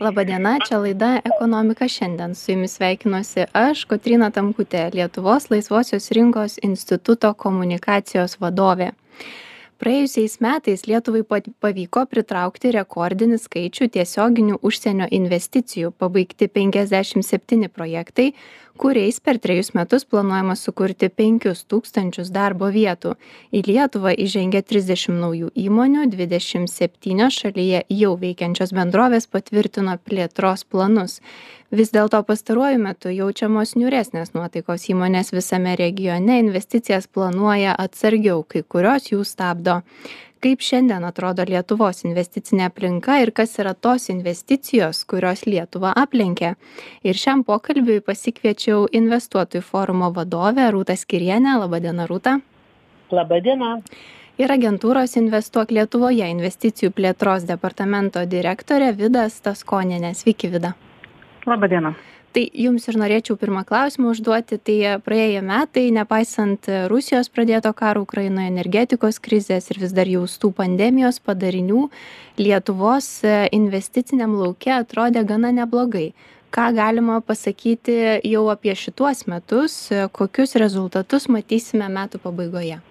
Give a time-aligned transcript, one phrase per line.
[0.00, 2.34] Labadiena, čia laida Ekonomika šiandien.
[2.34, 8.90] Su jumis sveikinuosi aš, Kotrina Tamkutė, Lietuvos laisvosios rinkos instituto komunikacijos vadovė
[9.80, 11.22] praėjusiais metais lietuvai
[11.60, 18.30] pavyko pritraukti rekordinį skaičių tiesioginių užsienio investicijų pabaigti penkiasdešimt septyni projektai
[18.76, 23.14] kuriais per trejus metus planuojama sukurti penkis tūkstančius darbo vietų.
[23.50, 31.20] Į lietuvą įžengė trisdešimt naujų įmonių dvidešimt septynios šalyje jau veikiančios bendrovės patvirtino plėtros planus.
[31.74, 34.84] Vis dėlto pastaruoju metu jaučiamos niūresnės nuotaikos.
[34.92, 39.80] Įmonės visame regione investicijas planuoja atsargiau kai kurios jų stabdo
[40.44, 46.54] kaip šiandien atrodo lietuvos investicinė aplinka ir kas yra tos investicijos kurios lietuvą aplenkė.
[47.06, 52.38] Ir šiam pokalbiui pasikviečiau investuotojų forumo vadovę rūtą skyrienę laba diena rūta.
[53.10, 53.76] Laba diena
[54.38, 60.74] ir agentūros investuok lietuvoje investicijų plėtros departamento direktorė vida staskonienė sveiki vida.
[61.46, 61.94] Labą dieną.
[62.36, 64.58] Tai jums ir norėčiau pirmą klausimą užduoti.
[64.60, 71.16] Tai praėję metai, nepaisant Rusijos pradėto karo Ukrainoje, energetikos krizės ir vis dar jaustų pandemijos
[71.24, 71.86] padarinių,
[72.36, 73.08] Lietuvos
[73.56, 76.10] investiciniam laukia atrodė gana neblogai.
[76.52, 77.96] Ką galima pasakyti
[78.28, 79.78] jau apie šituos metus,
[80.12, 82.82] kokius rezultatus matysime metų pabaigoje?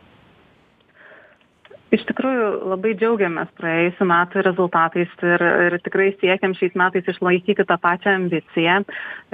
[1.95, 7.77] Iš tikrųjų labai džiaugiamės praėjusių metų rezultatais ir, ir tikrai siekiam šiais metais išlaikyti tą
[7.81, 8.81] pačią ambiciją.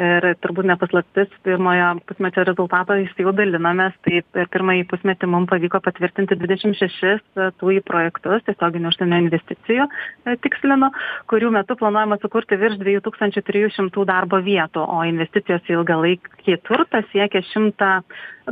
[0.02, 6.38] Ir turbūt nepaslaptis, pirmojo pusmečio rezultatais jau dalinamės, tai per pirmąjį pusmetį mums pavyko patvirtinti
[6.40, 10.92] 26 tų į projektus, tiesioginių užsienio investicijų e, tikslino,
[11.32, 17.92] kurių metu planuojama sukurti virš 2300 darbo vietų, o investicijos į ilgalaikį turtą siekia 100,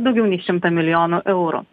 [0.00, 1.64] daugiau nei 100 milijonų eurų.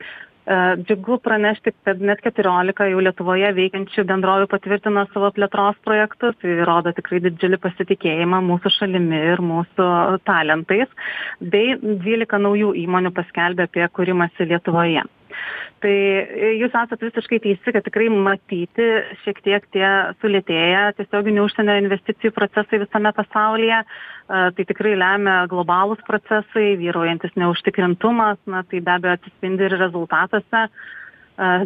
[0.47, 6.37] E, džiugu pranešti kad net keturiolika jau lietuvoje veikiančių bendrovių patvirtino savo plėtros projektus.
[6.39, 9.89] Tai rodo tikrai didžiulį pasitikėjimą mūsų šalimi ir mūsų
[10.29, 11.11] talentais.
[11.41, 15.03] Bei dvylika naujų įmonių paskelbė apie kūrimąsi lietuvoje
[15.83, 15.93] tai
[16.57, 18.87] jūs esat visiškai teisi kad tikrai matyti
[19.23, 19.87] šiek tiek tie
[20.23, 23.81] sulėtėję tiesioginių užsienio investicijų procesai visame pasaulyje.
[24.27, 30.63] Tai tikrai lemia globalūs procesai vyraujantis neužtikrintumas na tai be abejo atsispindi ir rezultatuose.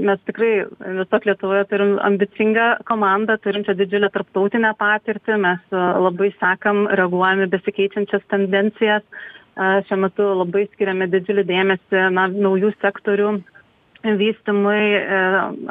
[0.03, 5.37] Mes tikrai investuok lietuvoje turim ambicingą komandą turinčią didžiulę tarptautinę patirtį.
[5.45, 9.07] Mes labai sekam reaguojam į besikeičiančias tendencijas.
[9.87, 13.31] Šiuo metu labai skiriame didžiulį dėmesį na naujų sektorių
[14.03, 15.21] vystymui e,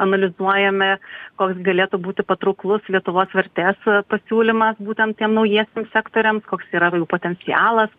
[0.03, 0.95] analizuojame
[1.39, 3.79] koks galėtų būti patrauklus lietuvos vertės
[4.11, 7.93] pasiūlymas būtent tiem naujiesiems sektoriams koks yra jų potencialas.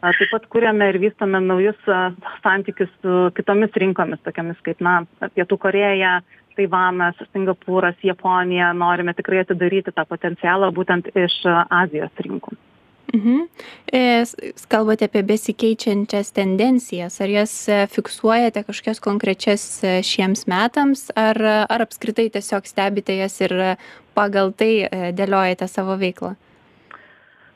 [0.00, 1.80] Taip pat kuriame ir vystome naujus
[2.40, 5.02] santykius su kitomis rinkomis tokiomis kaip na
[5.36, 6.14] pietų korėja
[6.56, 8.72] taivanas singapūras japonija.
[8.72, 11.42] Norime tikrai atidaryti tą potencialą būtent iš
[11.82, 12.56] azijos rinkų
[13.14, 13.46] Mhm.
[13.92, 14.24] E,
[14.68, 17.20] kalbate apie besikeičiančias tendencijas.
[17.20, 23.40] Ar jas e, fiksuojate kažkokias konkrečias e, šiems metams, ar, ar apskritai tiesiog stebite jas
[23.42, 23.56] ir
[24.14, 26.36] pagal tai dėliojate savo veiklą?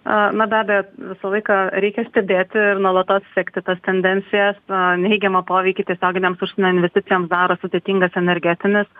[0.05, 0.83] Na be abejo
[1.15, 4.59] visą laiką reikia stebėti ir nuolatos sekti tas tendencijas.
[5.01, 8.91] Neigiamą poveikį tiesioginėms užsienio investicijoms daro sudėtingas energetinis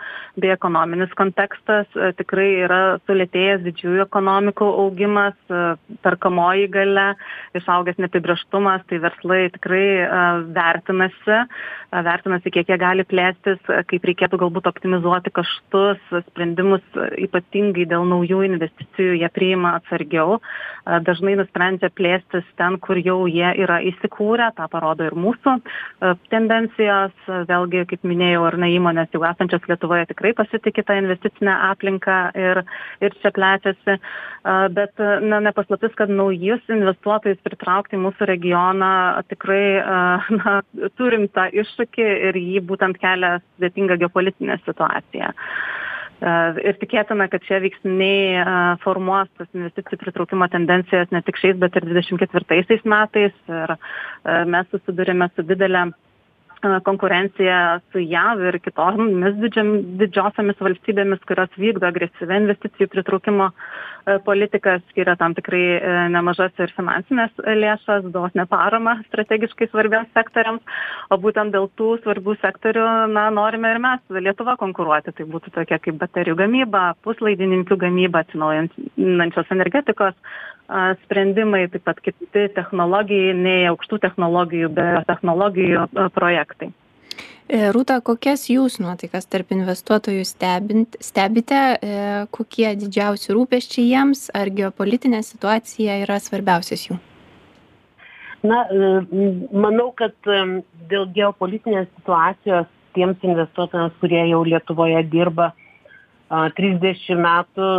[0.41, 1.91] bei ekonominis kontekstas.
[2.21, 5.37] Tikrai yra sulėtėjęs didžiųjų ekonomikų augimas
[6.07, 7.11] perkamoji galia
[7.59, 9.85] išaugęs neapibrėžtumas tai verslai tikrai
[10.57, 11.41] vertinasi
[12.05, 13.61] vertinasi kiek jie gali plėstis
[13.91, 16.01] kaip reikėtų galbūt optimizuoti kaštus
[16.31, 16.83] sprendimus
[17.27, 20.41] ypatingai dėl naujų investicijų jie priima atsargiau
[21.05, 25.57] dažnai nusprendžia plėstis ten kur jau jie yra įsikūrę tą parodo ir mūsų
[26.33, 27.15] tendencijos.
[27.49, 32.63] Vėlgi kaip minėjau ar ne įmonės jau esančios lietuvoje tikrai pasitiki ta investicine aplinka ir
[33.05, 33.99] ir čia plečiasi.
[34.77, 38.91] Bet na ne paslaptis kad naujus investuotojus pritraukti į mūsų regioną
[39.31, 39.65] tikrai
[40.41, 40.61] na
[40.99, 45.33] turim tą iššūkį ir jį būtent kelia sudėtinga geopolitinė situacija
[46.65, 48.45] ir tikėtina kad šie veiksniai
[48.85, 53.35] formuos tas investicijų pritraukimo tendencijas ne tik šiais bet ir dvidešim ketvirtaisiais metais.
[53.51, 53.77] Ir
[54.49, 55.91] mes susiduriame su didele
[56.85, 59.71] konkurencija su jav ir kitomis didžiam
[60.01, 66.73] didžiosiomis valstybėmis kurios vykdo agresyvią investicijų pritraukimo e, politiką skiria tam tikrai e, nemažas ir
[66.77, 70.63] finansines lėšas dosnią paramą strategiškai svarbiems sektoriams.
[71.11, 75.15] O būtent dėl tų svarbių sektorių na norime ir mes lietuva konkuruoti.
[75.15, 80.17] Tai būtų tokie kaip baterijų gamyba puslaidininkių gamyba atsinaujinančios energetikos
[81.05, 85.85] sprendimai taip pat kiti technologiniai aukštų technologijų biotechnologijų
[86.15, 86.73] projektai.
[87.45, 91.97] E, Rūta, kokias jūs nuotaikas tarp investuotojų stebint, stebite, e,
[92.33, 96.97] kokie didžiausi rūpeščiai jiems, ar geopolitinė situacija yra svarbiausias jų?
[98.49, 98.95] Na, e,
[99.53, 100.17] manau, kad
[100.89, 105.53] dėl geopolitinės situacijos tiems investuotojams, kurie jau Lietuvoje dirba
[106.59, 107.71] 30 metų,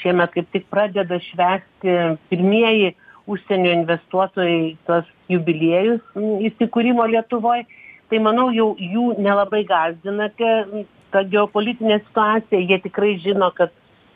[0.00, 1.98] šiemet kaip tik pradeda švesti
[2.30, 2.94] pirmieji
[3.28, 6.00] užsienio investuotojai tos jubiliejus
[6.48, 7.66] įsikūrimo Lietuvoje
[8.08, 12.60] tai manau jau jų nelabai gąsdina tie ta geopolitinė situacija.
[12.60, 13.72] Jie tikrai žino kad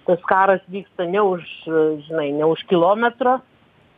[0.08, 1.46] tas karas vyksta ne už
[2.08, 3.40] žinai ne už kilometro.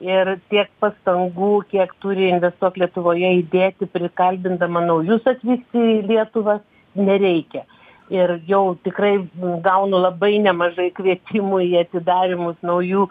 [0.05, 6.59] Ir tiek pastangų kiek turi investuok lietuvoje įdėti prikalbindama naujus atvykti į lietuvą
[6.99, 7.63] nereikia
[8.11, 9.17] ir jau tikrai
[9.65, 13.07] gaunu labai nemažai kvietimų į atidarymus naujų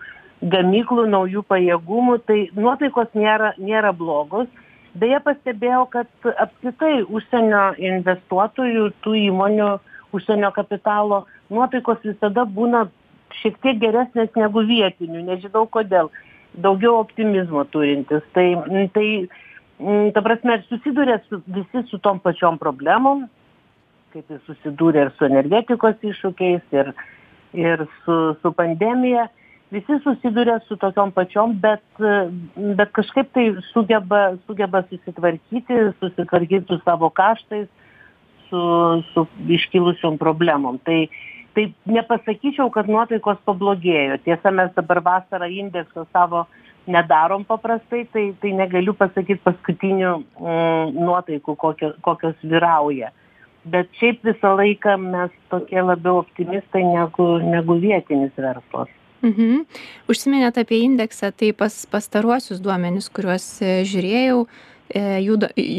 [0.54, 2.18] gamyklų naujų pajėgumų.
[2.28, 4.48] Tai nuotaikos nėra nėra blogos.
[4.94, 9.69] Beje pastebėjau kad apskritai užsienio investuotojų tų įmonių
[10.13, 12.86] užsienio kapitalo nuotaikos visada būna
[13.42, 15.25] šiek tiek geresnės negu vietinių.
[15.31, 16.12] Nežinau kodėl.
[16.54, 18.51] Daugiau optimizmo turintys tai
[18.94, 19.07] tai
[20.13, 23.25] ta prasme susiduria su visi su tom pačiom problemom
[24.13, 26.92] kaip ir susidūrė ir su energetikos iššūkiais ir
[27.54, 29.27] ir su su pandemija.
[29.74, 32.01] Visi susiduria su tokiom pačiom bet
[32.77, 37.69] bet kažkaip tai sugeba sugeba susitvarkyti susitvarkyt su savo kaštais
[38.50, 38.63] su
[39.13, 39.27] su
[39.57, 40.77] iškilusiom problemom.
[40.86, 41.00] Tai
[41.54, 44.19] tai nepasakyčiau kad nuotaikos pablogėjo.
[44.25, 46.45] Tiesa mes dabar vasarą indekso savo
[46.86, 53.13] nedarom paprastai tai tai negaliu pasakyt paskutinių mm, nuotaikų kokio kokios vyrauja
[53.65, 58.92] bet šiaip visą laiką mes tokie labiau optimistai negu negu vietinis verslas
[59.24, 59.63] Mhm.
[60.12, 64.42] Užsiminėte apie indeksą, tai pas pastaruosius duomenis, kuriuos e, žiūrėjau,
[64.92, 65.38] e, jų,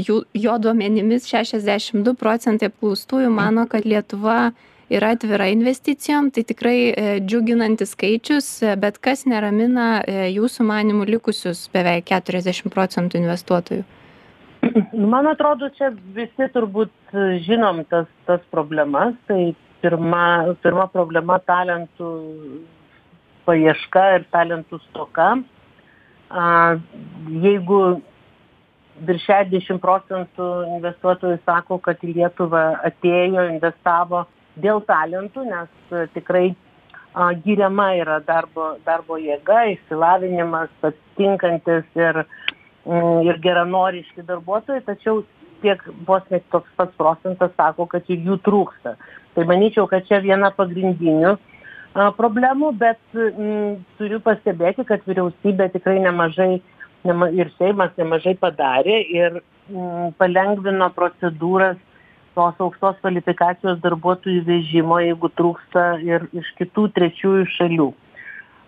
[0.09, 4.55] jų, jo duomenimis 62 procentai apklaustųjų mano, kad Lietuva
[4.89, 8.49] yra atvira investicijom, tai tikrai e, džiuginantis skaičius,
[8.81, 9.99] bet kas neramina
[10.33, 13.85] jūsų manimų likusius beveik 40 procentų investuotojų?
[14.93, 17.15] Man atrodo, čia visi turbūt
[17.47, 19.15] žinom tas, tas problemas.
[19.29, 19.55] Tai
[19.85, 22.09] pirma, pirma problema talentų
[23.47, 25.29] paieška ir talentų stoka.
[27.45, 27.81] Jeigu
[29.07, 34.25] virš 60 procentų investuotojų sako, kad į Lietuvą atėjo, investavo
[34.59, 36.49] dėl talentų, nes tikrai
[37.45, 42.44] giriama yra darbo, darbo jėga, išsilavinimas, patinkantis ir, mm,
[42.85, 45.23] ir geranoriški darbuotojai, tačiau
[45.65, 48.97] tiek vos net toks pats procentas sako, kad jų trūksta.
[49.35, 51.37] Tai manyčiau, kad čia viena pagrindinių
[51.95, 56.61] problemų bet mm, turiu pastebėti kad vyriausybė tikrai nemažai
[57.05, 59.41] nema ir seimas nemažai padarė ir
[59.71, 61.77] mm, palengvino procedūras
[62.35, 67.93] tos aukštos kvalifikacijos darbuotojų vežimo jeigu trūksta ir iš kitų trečiųjų šalių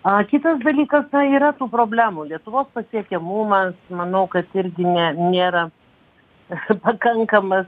[0.07, 2.29] a kitas dalykas na yra tų problemų.
[2.29, 5.67] Lietuvos pasiekiamumas manau kad irgi ne nėra
[6.85, 7.67] pakankamas.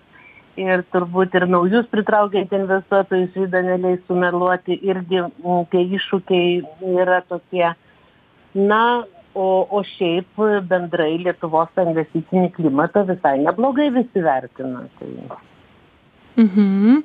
[0.59, 4.75] Ir turbūt ir naujus pritraukiant investuotojus vida neleis sumeluoti.
[4.91, 5.21] Irgi
[5.71, 6.57] tie iššūkiai
[6.99, 7.69] yra tokie.
[8.55, 8.83] Na
[9.35, 9.47] o
[9.77, 14.83] o šiaip bendrai lietuvos tą investicinį klimatą visai neblogai visi vertina.
[14.99, 15.11] Tai
[16.39, 17.01] Mhm.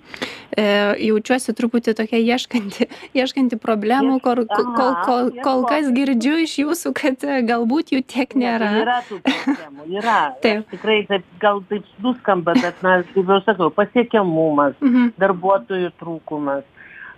[0.55, 0.65] E,
[1.09, 2.87] jaučiuosi truputį tokia ieškanti,
[3.19, 8.37] ieškanti problemų, kol, kol, kol, kol kas girdžiu iš jūsų, kad e, galbūt jų tiek
[8.39, 8.71] nėra.
[8.77, 10.21] Ne, yra tų problemų, yra.
[10.45, 10.69] taip.
[10.71, 15.13] Tikrai taip, gal taip nuskamba, bet, na, kaip jau sakau, pasiekiamumas, mhm.
[15.19, 16.63] darbuotojų trūkumas,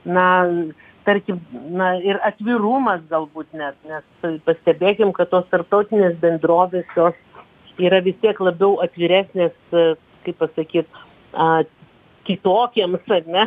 [0.08, 0.26] na,
[1.04, 7.20] tarkim, na, ir atvirumas galbūt net, nes pastebėkim, kad tos tarptautinės bendrovės jos
[7.76, 9.90] yra vis tiek labiau atviresnės, e,
[10.24, 11.04] kaip pasakyti,
[12.26, 13.46] kitokiems, ar ne?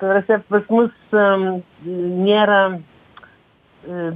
[0.00, 1.16] Tarasi pas mus
[1.84, 2.60] nėra,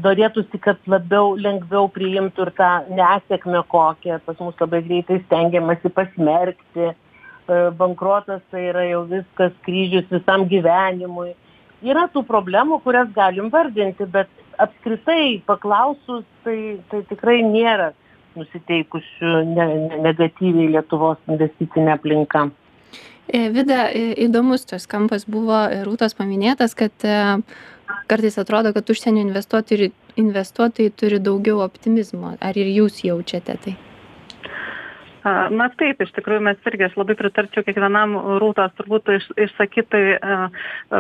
[0.05, 6.91] norėtųsi, kad labiau lengviau priimtų ir tą nesėkmę kokią, pas mus labai greitai stengiamasi pasmerkti,
[6.93, 6.95] e,
[7.79, 11.35] bankrotas tai yra jau viskas kryžius visam gyvenimui.
[11.85, 17.93] Yra tų problemų, kurias galim vardinti, bet apskritai paklausus, tai, tai tikrai nėra
[18.37, 19.67] nusiteikusių ne,
[20.05, 22.49] negatyviai Lietuvos investicinė aplinka.
[23.29, 27.07] E, vida, e, įdomus tas kampas buvo e, Rūtos paminėtas, kad
[28.11, 29.91] kartais atrodo, kad užsienio investuotojai,
[30.21, 32.37] investuotojai turi daugiau optimizmo.
[32.41, 33.77] Ar ir jūs jaučiate tai?
[35.25, 38.13] Na taip, iš tikrųjų mes irgi, aš labai pritarčiau kiekvienam
[38.43, 40.03] rūtos turbūt iš, išsakytai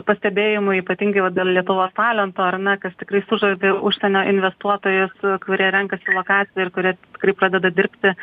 [0.07, 5.13] pastebėjimui, ypatingai va, dėl Lietuvos talento, ar ne, kas tikrai sužavi užsienio investuotojus,
[5.45, 8.15] kurie renkasi lokaciją ir kurie tikrai pradeda dirbti,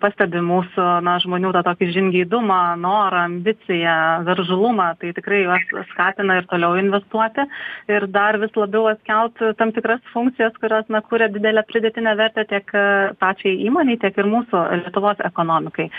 [0.00, 6.48] pastebi mūsų na, žmonių tą tokį žingeidumą, norą, ambiciją, veržulumą, tai tikrai juos skatina ir
[6.48, 7.44] toliau investuoti
[7.92, 12.74] ir dar vis labiau atkelti tam tikras funkcijas, kurios na, kuria didelę pridėtinę vertę tiek
[13.20, 15.90] pačiai įmoniai, tiek ir mūsų Lietuvos ekonomikai ekonomikai.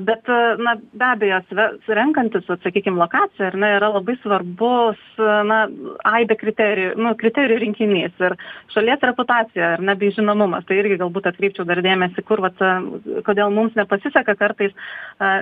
[0.00, 0.28] Bet,
[0.64, 1.38] na, be abejo,
[1.92, 5.58] renkantis, sakykime, lokaciją, ar ne, yra labai svarbus, na,
[6.08, 8.36] aibė kriterijų, nu, kriterijų rinkinys ir
[8.72, 10.64] šalies reputacija, ar ne, bei žinomumas.
[10.68, 12.64] Tai irgi galbūt atkreipčiau dar dėmesį, kur, vat,
[13.28, 14.72] kodėl mums nepasiseka kartais,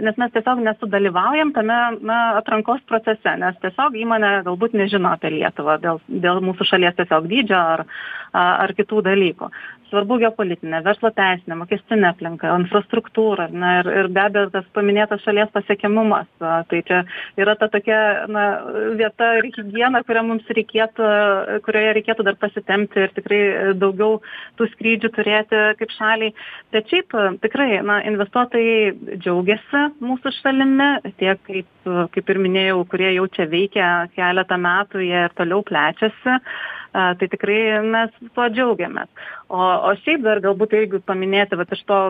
[0.03, 5.79] nes mes tiesiog nesudalyvaujam tame, na, atrankos procese, nes tiesiog įmonė galbūt nežino apie Lietuvą
[5.85, 7.87] dėl, dėl mūsų šalies tiesiog dydžio ar,
[8.35, 9.55] ar kitų dalykų.
[9.97, 15.49] Svarbu geopolitinė, verslo teisinė, mokestinė aplinka, infrastruktūra, na, ir, ir be abejo tas paminėtas šalies
[15.55, 16.29] pasiekiamumas.
[16.37, 16.99] Tai čia
[17.41, 18.45] yra ta tokia na,
[18.99, 21.09] vieta ir higiena, kurią mums reikėtų,
[21.65, 23.41] kurioje reikėtų dar pasitemti ir tikrai
[23.81, 24.21] daugiau
[24.61, 26.37] tų skrydžių turėti kaip šaliai.
[26.77, 33.31] Bet šiaip tikrai na, investuotojai džiaugiasi mūsų šalimi, tiek kaip, kaip ir minėjau, kurie jau
[33.33, 36.43] čia veikia keletą metų, jie ir toliau plečiasi
[36.97, 39.11] tai tikrai mes tuo džiaugiamės.
[39.49, 42.01] O, o šiaip dar galbūt jeigu paminėti, bet iš to,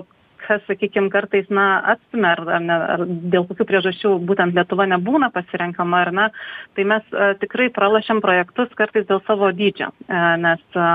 [0.46, 1.64] kas, sakykime, kartais, na,
[1.94, 3.02] atstumia, ar, ar, ne, ar
[3.32, 6.26] dėl kokių priežasčių būtent Lietuva nebūna pasirenkama, ar ne,
[6.76, 10.88] tai mes a, tikrai pralašiam projektus kartais dėl savo dydžio, a, nes a,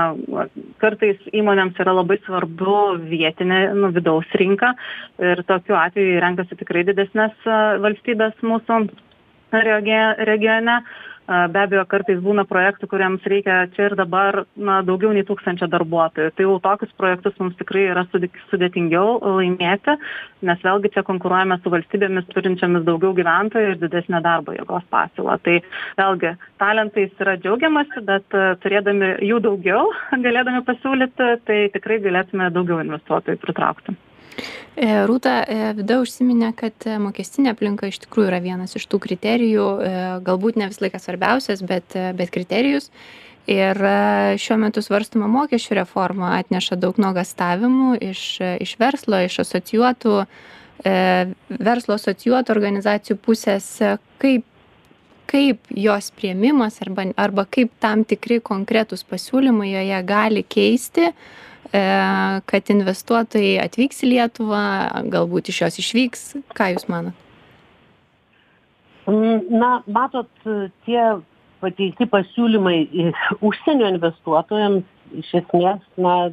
[0.82, 2.78] kartais įmonėms yra labai svarbu
[3.12, 4.74] vietinė, nu, vidaus rinka
[5.22, 8.84] ir tokiu atveju renkasi tikrai didesnės a, valstybės mūsų
[9.52, 10.82] regione.
[11.32, 16.32] Be abejo, kartais būna projektų, kuriems reikia čia ir dabar na, daugiau nei tūkstančio darbuotojų.
[16.36, 19.96] Tai jau tokius projektus mums tikrai yra sudėtingiau laimėti,
[20.48, 25.38] nes vėlgi čia konkuruojame su valstybėmis turinčiamis daugiau gyventojų ir didesnę darbo jėgos pasiūlą.
[25.46, 25.58] Tai
[26.02, 29.88] vėlgi talentais yra džiaugiamasi, bet turėdami jų daugiau,
[30.26, 33.96] galėdami pasiūlyti, tai tikrai galėtume daugiau investuotojų pritraukti.
[34.76, 39.66] E, rūta e, vida užsiminė kad mokestinė aplinka iš tikrųjų yra vienas iš tų kriterijų
[39.84, 39.90] e,
[40.24, 42.88] galbūt ne visą laiką svarbiausias bet bet kriterijus.
[43.50, 43.74] Ir
[44.38, 48.22] šiuo metu svarstoma mokesčių reforma atneša daug nuogąstavimų iš
[48.62, 50.12] iš verslo iš asocijuotų
[51.58, 53.66] verslo asocijuotų organizacijų pusės
[54.22, 54.46] kaip
[55.32, 61.16] kaip jos priėmimas arba arba kaip tam tikri konkretūs pasiūlymai joje gali keisti E,
[61.72, 64.62] kad investuotojai atvyks į Lietuvą,
[65.12, 66.24] galbūt iš jos išvyks.
[66.56, 67.16] Ką Jūs manat?
[69.08, 70.28] Mm, na, matot,
[70.86, 71.02] tie
[71.62, 72.76] pateikti pasiūlymai
[73.42, 76.30] užsienio investuotojams iš esmės, na,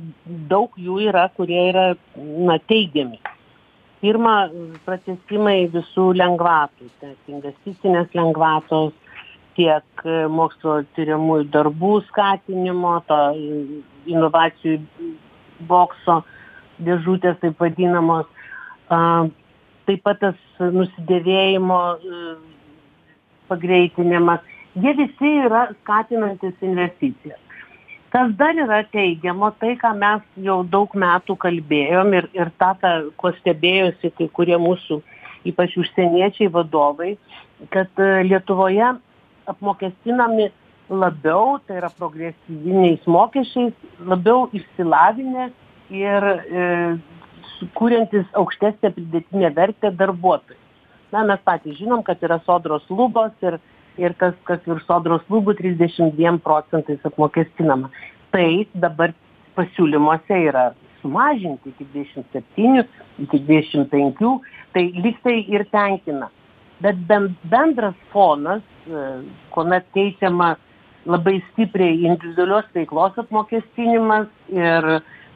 [0.52, 3.20] daug jų yra, kurie yra, na, teigiami.
[4.00, 4.36] Pirma,
[4.86, 8.94] pratesimai visų lengvatų, tiek investicinės lengvatos,
[9.58, 13.20] tiek mokslo tyriamųjų darbų skatinimo, to
[14.08, 14.78] inovacijų
[15.68, 16.22] bokso
[16.80, 18.30] dėžutės taip vadinamos.
[19.90, 22.24] Taip pat tas nusidėvėjimo e,
[23.50, 24.44] pagreitinimas.
[24.78, 27.40] Jie visi yra skatinantis investicijas.
[28.14, 32.94] Kas dar yra teigiamo, tai ką mes jau daug metų kalbėjom ir, ir tą, tą,
[33.22, 35.00] ko stebėjosi kai kurie mūsų,
[35.50, 37.16] ypač užsieniečiai vadovai,
[37.74, 38.94] kad e, Lietuvoje
[39.50, 40.50] apmokestinami
[40.90, 45.50] labiau, tai yra progresyviniais mokesčiais, labiau išsilavinę
[45.94, 46.64] ir e,
[47.78, 50.58] kuriantis aukštesnę pridėtinę vertę darbuotojai.
[51.14, 53.58] Na, mes patys žinom, kad yra sodros lubos ir,
[53.98, 57.90] ir kas, kas virš sodros lubų 32 procentais apmokestinama.
[58.34, 59.16] Tai dabar
[59.58, 60.70] pasiūlymuose yra
[61.02, 62.86] sumažinti iki 27,
[63.26, 64.36] iki 25,
[64.74, 66.30] tai liktai ir tenkina.
[66.80, 67.00] Bet
[67.50, 69.06] bendras fonas, e,
[69.52, 70.54] kuomet keičiama
[71.08, 74.88] labai stipriai individualios veiklos apmokestinimas ir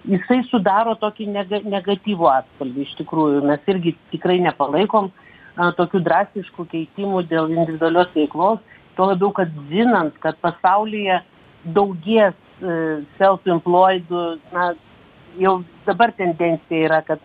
[0.10, 3.44] jisai sudaro tokį nega negatyvų atspalvį iš tikrųjų.
[3.48, 8.60] Mes irgi tikrai nepalaikom a, tokių drastiškų keitimų dėl individualios veiklos
[8.98, 11.22] tuo labiau kad žinant kad pasaulyje
[11.76, 12.74] daugės e,
[13.18, 14.74] self employedų na
[15.40, 17.24] jau dabar tendencija yra kad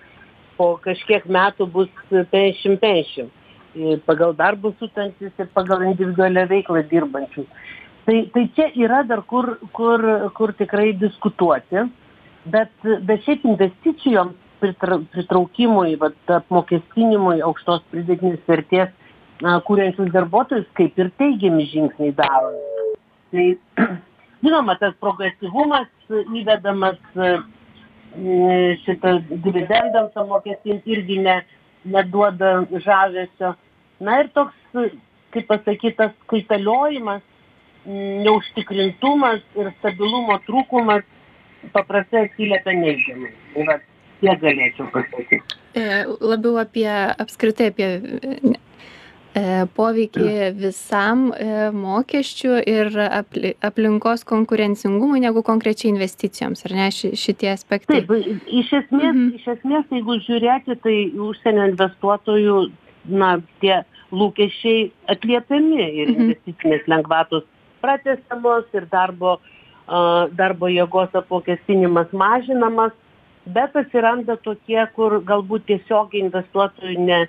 [0.59, 3.35] po kažkiek metų bus penkiasdešim penkiasdešim
[4.07, 7.45] pagal darbo sutartis ir pagal individualią veiklą dirbančių
[8.09, 10.05] tai tai čia yra dar kur kur
[10.39, 11.85] kur tikrai diskutuoti
[12.55, 12.73] bet
[13.05, 18.95] bet šiaip investicijoms pritra pritraukimui vat apmokestinimui aukštos pridėtinės vertės
[19.45, 22.97] na kuriančius darbuotojus kaip ir teigiami žingsniai daromi
[23.33, 23.47] tai
[24.45, 26.99] žinoma tas progresyvumas įvedamas
[28.85, 31.43] šitą dividendams apmokestinti irgi ne,
[31.85, 33.55] neduoda žavesio.
[34.01, 34.55] Na ir toks,
[35.35, 37.23] kaip pasakytas, kaitaliojimas,
[37.89, 41.07] neužtikrintumas ir stabilumo trūkumas
[41.75, 43.33] paprastai atsiliepia neigiamai.
[43.55, 43.79] Tai
[44.21, 45.59] tiek galėčiau pasakyti.
[45.79, 45.85] E,
[46.21, 47.91] labiau apie apskritai apie
[49.37, 52.97] E, poveikį visam e, mokesčių ir
[53.69, 58.01] aplinkos konkurencingumui negu konkrečiai investicijoms, ar ne šitie aspektai?
[58.01, 59.29] Taip, iš esmės, mhm.
[59.37, 60.97] iš esmės jeigu žiūrėti, tai
[61.29, 62.57] užsienio investuotojų,
[63.21, 63.83] na, tie
[64.17, 66.25] lūkesčiai atliepiami ir mhm.
[66.25, 67.47] investicinės lengvatos
[67.83, 69.39] pratesiamos ir darbo,
[70.39, 72.93] darbo jėgos apmokestinimas mažinamas,
[73.49, 77.21] bet atsiranda tokie, kur galbūt tiesiog investuotojų ne,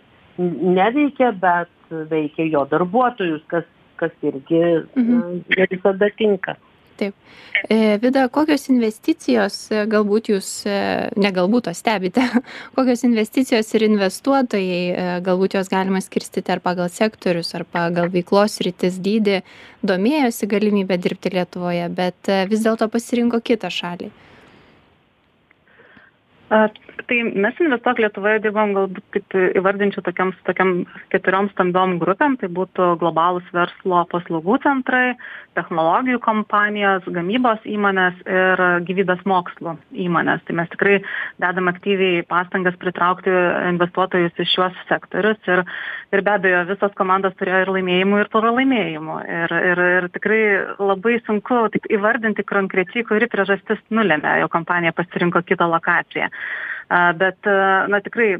[0.80, 3.68] neveikia, bet veikia jo darbuotojus, kas,
[4.02, 4.64] kas irgi
[4.96, 5.40] mhm.
[5.72, 6.58] visada tinka.
[7.00, 7.16] Taip.
[7.70, 10.76] E, Vida, kokios investicijos, e, galbūt jūs, e,
[11.20, 12.24] ne galbūt, o stebite,
[12.78, 19.00] kokios investicijos ir investuotojai, galbūt jos galima skirstyti ar pagal sektorius, ar pagal veiklos rytis
[19.04, 19.42] dydį,
[19.88, 24.12] domėjosi galimybę dirbti Lietuvoje, bet vis dėlto pasirinko kitą šalį
[27.08, 30.72] tai mes investuok lietuvoje dirbam galbūt taip įvardinčiau tokiom tokiom
[31.14, 32.38] keturiom stambiom grupėm.
[32.42, 35.16] Tai būtų globalūs verslo paslaugų centrai
[35.58, 39.76] technologijų kompanijos gamybos įmonės ir gyvybės mokslų
[40.06, 40.44] įmonės.
[40.48, 41.00] Tai mes tikrai
[41.42, 43.34] dedam aktyviai pastangas pritraukti
[43.74, 45.64] investuotojus į šiuos sektorius ir
[46.10, 50.42] ir be abejo visos komandos turėjo ir laimėjimų ir pralaimėjimų ir ir ir tikrai
[50.82, 56.32] labai sunku taip įvardinti konkrečiai kuri priežastis nulėmė jog kompanija pasirinko kitą lokaciją
[56.90, 57.50] bet
[57.90, 58.32] na tikrai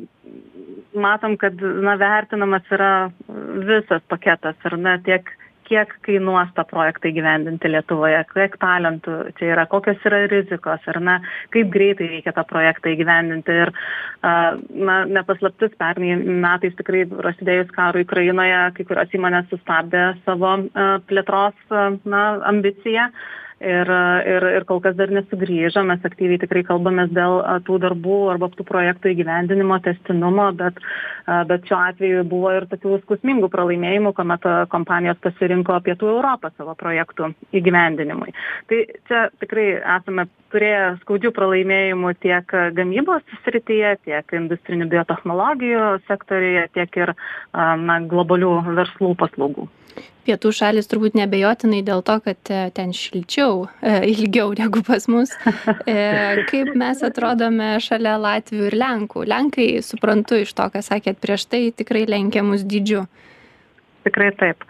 [0.98, 2.94] matom, kad na, vertinamas yra
[3.68, 5.30] visas paketas ir na, tiek
[5.70, 11.20] kiek kainuos tą projektą įgyvendinti Lietuvoje, kiek talentų čia yra, kokios yra rizikos ir na,
[11.54, 13.58] kaip greitai reikia tą projektą įgyvendinti.
[13.66, 13.72] Ir
[14.90, 20.56] na, nepaslaptis, pernai metais tikrai prasidėjus karui Ukrainoje, kai kurios įmonės sustabdė savo
[21.10, 21.78] plėtros
[22.10, 23.12] na, ambiciją
[23.60, 23.92] ir
[24.34, 25.84] ir ir kol kas dar nesugrįžo.
[25.88, 30.80] Mes aktyviai tikrai kalbamės dėl tų darbų arba tų projektų įgyvendinimo tęstinumo bet
[31.50, 37.34] bet šiuo atveju buvo ir tokių skausmingų pralaimėjimų kuomet kompanijos pasirinko pietų europą savo projektų
[37.60, 38.34] įgyvendinimui.
[38.72, 47.04] Tai čia tikrai esame turėję skaudžių pralaimėjimų tiek gamybos srityje tiek industrinių biotechnologijų sektoriuje tiek
[47.04, 47.14] ir
[47.54, 49.70] na globalių verslų paslaugų
[50.30, 55.34] pietų šalys turbūt neabejotinai dėl to, kad e, ten šilčiau, e, ilgiau negu pas mus.
[55.90, 59.26] E, kaip mes atrodome šalia Latvių ir Lenkų?
[59.30, 63.08] Lenkai, suprantu iš to, ką sakėt prieš tai, tikrai lenkia mus didžiu.
[64.10, 64.66] Tikrai taip.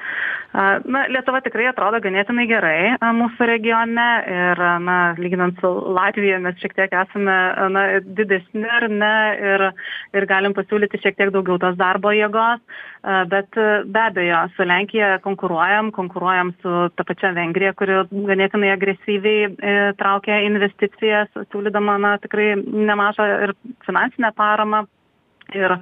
[0.50, 6.74] Na, Lietuva tikrai atrodo ganėtinai gerai mūsų regione ir, na, lyginant su Latvija, mes šiek
[6.74, 7.36] tiek esame,
[7.70, 7.84] na,
[8.18, 9.66] didesni ar ne ir,
[10.18, 12.66] ir galim pasiūlyti šiek tiek daugiau tos darbo jėgos,
[13.30, 13.62] bet
[13.94, 20.42] be abejo, su Lenkija konkuruojam, konkuruojam su ta pačia Vengrija, kuri ganėtinai agresyviai e, traukia
[20.50, 24.88] investicijas, siūlydama, na, tikrai nemažą ir finansinę paramą
[25.56, 25.76] ir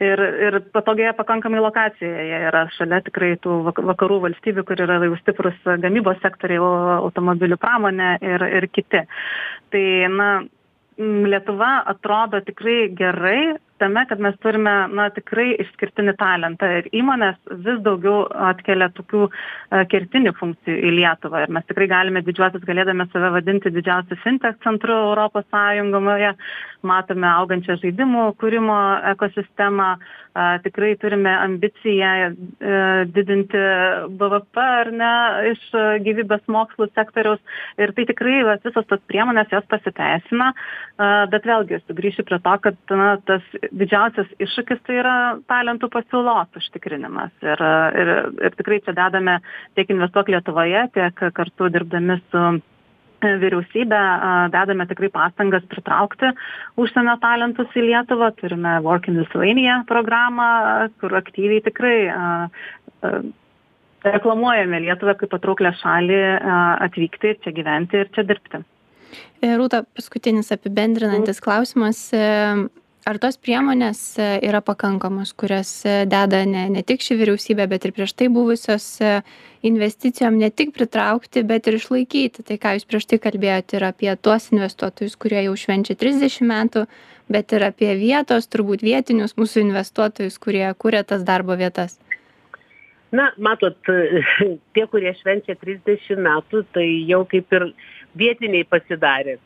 [0.00, 5.18] ir ir patogioje pakankamai lokacijoje jie yra šalia tikrai tų vakarų valstybių kur yra jau
[5.20, 6.60] stiprūs gamybos sektoriai
[7.00, 9.04] automobilių pramonė ir ir kiti.
[9.70, 9.84] Tai
[10.16, 10.30] na
[11.00, 17.80] lietuva atrodo tikrai gerai tame kad mes turime na tikrai išskirtinį talentą ir įmonės vis
[17.84, 21.44] daugiau atkelia tokių e, kertinių funkcijų į lietuvą.
[21.46, 26.34] Ir mes tikrai galime didžiuotis galėdami save vadinti didžiausiu fintech centru europos sąjungoje.
[26.86, 28.80] Matome augančią žaidimų kūrimo
[29.12, 29.92] ekosistemą.
[30.64, 32.34] Tikrai turime ambiciją e,
[33.12, 33.60] didinti
[34.20, 35.12] bvp ar ne
[35.50, 35.64] iš
[36.06, 37.42] gyvybės mokslų sektoriaus.
[37.80, 40.52] Ir tai tikrai vat visos tos priemonės jos pasiteisina.
[41.32, 45.14] Bet vėlgi sugrįšiu prie to kad na tas didžiausias iššūkis tai yra
[45.50, 47.32] talentų pasiūlos užtikrinimas.
[47.44, 47.62] Ir
[48.02, 48.10] ir
[48.48, 49.38] ir tikrai čia dedame
[49.78, 52.44] tiek investuok lietuvoje tiek kartu dirbdami su
[53.20, 54.00] vyriausybe
[54.54, 56.32] dedame tikrai pastangas pritraukti
[56.80, 58.32] užsienio talentus į lietuvą.
[58.40, 61.96] Turime work in lithuania programą kur aktyviai tikrai
[64.04, 66.20] reklamuojame lietuvą kaip patrauklią šalį
[66.88, 68.62] atvykti ir čia gyventi ir čia dirbti.
[69.42, 72.06] E, Rūta, paskutinis apibendrinantis klausimas
[73.10, 77.86] ar tos priemonės e, yra pakankamos kurias e, deda ne ne tik ši vyriausybė bet
[77.86, 79.14] ir prieš tai buvusios e,
[79.66, 82.44] investicijom ne tik pritraukti bet ir išlaikyti.
[82.46, 86.86] Tai ką jūs prieš tai kalbėjot ir apie tuos investuotojus kurie jau švenčia trisdešim metų
[87.30, 91.98] bet ir apie vietos turbūt vietinius mūsų investuotojus kurie kuria tas darbo vietas.
[93.10, 93.78] Na matot
[94.74, 97.72] tie kurie švenčia trisdešim metų tai jau kaip ir
[98.18, 99.40] vietiniai pasidarė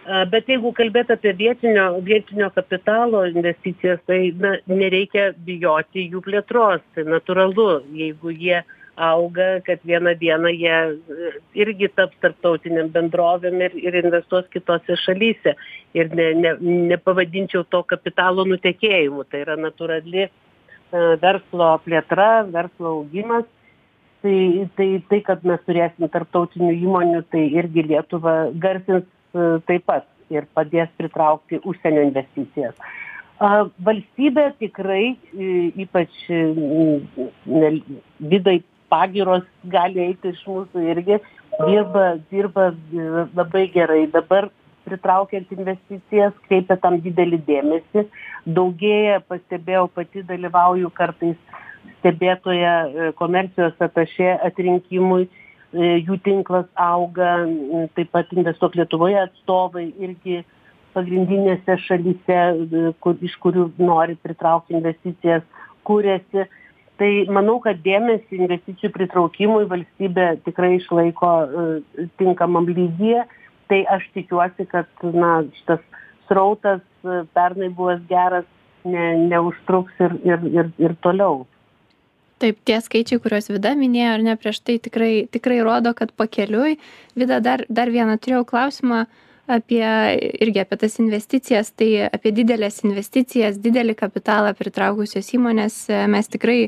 [0.00, 6.80] Bet jeigu kalbėt apie vietinio, vietinio kapitalo investicijas, tai na, nereikia bijoti jų plėtros.
[6.96, 8.62] Tai natūralu, jeigu jie
[8.96, 11.30] auga, kad vieną dieną jie e,
[11.62, 15.54] irgi taps tarptautiniam bendrovėm ir, ir investuos kitose šalyse.
[15.96, 16.56] Ir ne, ne,
[16.90, 19.28] nepavadinčiau to kapitalo nutekėjimu.
[19.28, 20.30] Tai yra natūrali e,
[21.22, 23.48] verslo plėtra, verslo augimas.
[24.24, 24.36] Tai,
[24.76, 30.90] tai, tai, kad mes turėsim tarptautinių įmonių, tai irgi Lietuva garsins taip pat ir padės
[30.98, 32.74] pritraukti užsienio investicijas.
[33.40, 36.40] Valstybė tikrai, e, ypač e,
[38.32, 38.58] vidai
[38.92, 41.16] pagiros gali eiti iš mūsų irgi,
[41.62, 42.68] dirba, dirba
[43.38, 44.02] labai gerai.
[44.12, 44.50] Dabar
[44.84, 48.06] pritraukiant investicijas, kreipia tam didelį dėmesį.
[48.58, 51.38] Daugėja, pastebėjau, pati dalyvauju kartais
[52.00, 55.39] stebėtoje komercijos atašė atrinkimui E,
[55.72, 57.44] jų tinklas auga,
[57.94, 60.40] taip pat investuok Lietuvoje atstovai irgi
[60.94, 65.44] pagrindinėse šalyse, e, kur, iš kurių nori pritraukti investicijas,
[65.86, 66.46] kūrėsi.
[67.00, 73.22] Tai manau, kad dėmesį investicijų pritraukimui valstybė tikrai išlaiko uh, tinkamam lygyje.
[73.72, 75.80] Tai aš tikiuosi, kad na, šitas
[76.28, 76.82] srautas
[77.32, 78.44] pernai buvęs geras
[78.84, 81.46] ne, neužtruks ir, ir, ir, ir toliau
[82.40, 86.78] taip tie skaičiai kuriuos vida minėjo ar ne prieš tai tikrai tikrai rodo kad pakeliui.
[87.18, 89.04] Vida dar dar vieną turėjau klausimą
[89.50, 89.82] apie
[90.44, 95.82] irgi apie tas investicijas tai apie dideles investicijas didelį kapitalą pritraukusios įmonės.
[96.12, 96.60] Mes tikrai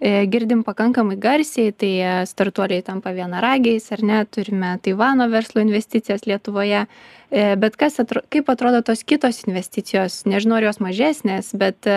[0.00, 4.24] girdim pakankamai garsiai tai e, startuoliai tampa vienaragiais ar ne?
[4.24, 6.86] Turime taivano verslo investicijas lietuvoje.
[7.30, 10.22] E, bet kas atro kaip atrodo tos kitos investicijos?
[10.24, 11.88] Nežinau ar jos mažesnės bet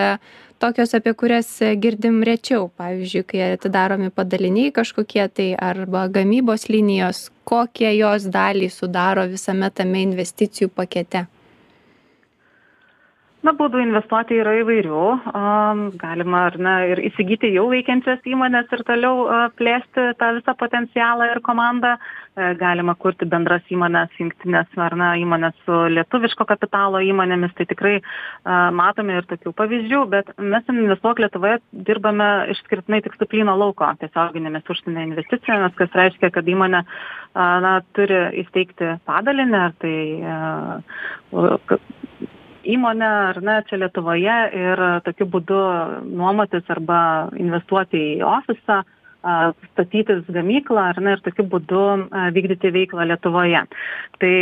[0.59, 1.47] tokios apie kurias
[1.79, 2.67] girdim rečiau.
[2.75, 10.03] Pavyzdžiui kai atidaromi padaliniai kažkokie tai arba gamybos linijos kokią jos dalį sudaro visame tame
[10.03, 11.23] investicijų pakete
[13.43, 15.03] na būdų investuoti yra įvairių.
[16.01, 19.27] Galima ar ne ir įsigyti jau veikiančias įmones ir toliau
[19.59, 21.97] plėsti tą visą potencialą ir komandą.
[22.33, 27.53] E, galima kurti bendras įmones jungtines ar ne įmones su lietuviško kapitalo įmonėmis.
[27.57, 27.95] Tai tikrai
[28.73, 34.71] matome ir tokių pavyzdžių bet mes investuok lietuvoje dirbame išskirtinai tik su plyno lauko tiesioginėmis
[34.71, 36.83] užsienio investicijomis kas reiškia kad įmonė
[37.35, 39.97] na turi įsteigti padalinį ar tai
[42.63, 45.59] įmonę ar ne čia lietuvoje ir tokiu būdu
[46.09, 46.99] nuomotis arba
[47.39, 48.81] investuoti į ofisą
[49.71, 51.83] statytis gamyklą ar ne ir tokiu būdu
[52.35, 53.63] vykdyti veiklą lietuvoje.
[54.19, 54.33] Tai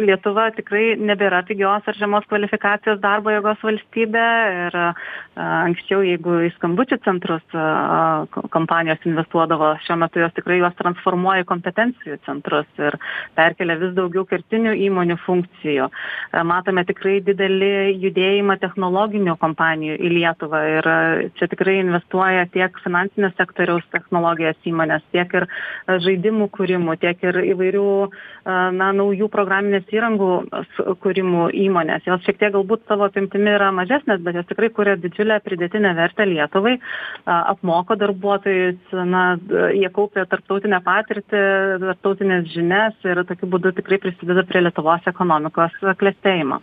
[0.00, 4.26] lietuva tikrai nebėra pigios ar žemos kvalifikacijos darbo jėgos valstybė
[4.66, 4.78] ir
[5.36, 7.56] anksčiau jeigu į skambučių centrus
[8.54, 12.98] kompanijos investuodavo šiuo metu jos tikrai juos transformuoja į kompetencijų centrus ir
[13.38, 15.88] perkelia vis daugiau kertinių įmonių funkcijų.
[16.48, 17.72] Matome tikrai didelį
[18.04, 20.90] judėjimą technologinių kompanijų į lietuvą ir
[21.38, 25.48] čia tikrai investuoja tiek finansinio sektoriaus technologijos įmonės tiek ir
[26.06, 27.88] žaidimų kūrimų tiek ir įvairių
[28.76, 32.06] na naujų programinės įmonės įrangų kūrimų įmonės.
[32.06, 36.26] Jos šiek tiek galbūt savo apimtimi yra mažesnės bet jos tikrai kuria didžiulę pridėtinę vertę
[36.26, 36.76] lietuvai
[37.26, 39.24] apmoko darbuotojus na
[39.74, 41.44] jie kaupia tarptautinę patirtį
[41.86, 45.72] tarptautines žinias ir tokiu būdu tikrai prisideda prie lietuvos ekonomikos
[46.02, 46.62] klestėjimo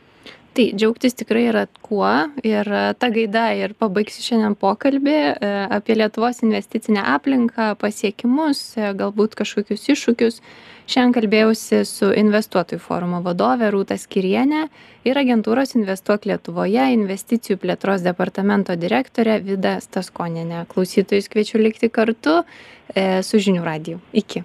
[0.54, 2.10] tai džiaugtis tikrai yra kuo.
[2.46, 9.38] Ir ta gaida ir pabaigsiu šiandien pokalbį e, apie lietuvos investicinę aplinką pasiekimus e, galbūt
[9.40, 10.40] kažkokius iššūkius.
[10.84, 14.66] Šiandien kalbėjausi su investuotojų forumo vadove rūta skyriene
[15.08, 23.24] ir agentūros investuok lietuvoje investicijų plėtros departamento direktore vida staskoniene klausytojus kviečiu likti kartu e,
[23.24, 24.04] su žinių radiju.
[24.12, 24.44] Iki